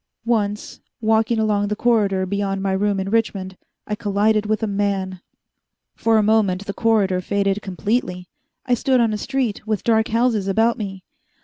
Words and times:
Once, 0.25 0.79
walking 0.99 1.37
along 1.37 1.67
the 1.67 1.75
corridor 1.75 2.25
beyond 2.25 2.59
my 2.59 2.71
room 2.71 2.99
in 2.99 3.07
Richmond, 3.11 3.55
I 3.85 3.93
collided 3.93 4.47
with 4.47 4.63
a 4.63 4.65
man. 4.65 5.21
For 5.93 6.17
a 6.17 6.23
moment 6.23 6.65
the 6.65 6.73
corridor 6.73 7.21
faded 7.21 7.61
completely. 7.61 8.27
I 8.65 8.73
stood 8.73 8.99
on 8.99 9.13
a 9.13 9.17
street 9.19 9.67
with 9.67 9.83
dark 9.83 10.07
houses 10.07 10.47
about 10.47 10.79
me. 10.79 11.03